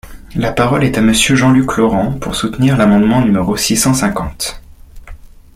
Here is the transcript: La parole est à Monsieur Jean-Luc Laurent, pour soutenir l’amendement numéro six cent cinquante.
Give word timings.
La 0.33 0.51
parole 0.51 0.83
est 0.83 0.97
à 0.97 1.01
Monsieur 1.01 1.35
Jean-Luc 1.35 1.77
Laurent, 1.77 2.11
pour 2.13 2.33
soutenir 2.33 2.75
l’amendement 2.75 3.21
numéro 3.21 3.55
six 3.55 3.77
cent 3.77 3.93
cinquante. 3.93 4.59